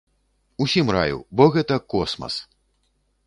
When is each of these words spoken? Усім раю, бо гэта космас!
Усім 0.65 0.87
раю, 0.95 1.19
бо 1.41 1.47
гэта 1.55 1.75
космас! 1.97 2.39